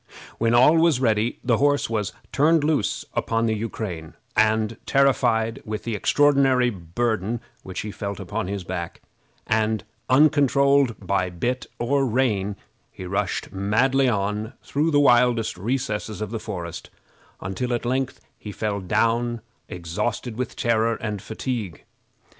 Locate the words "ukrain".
3.53-4.15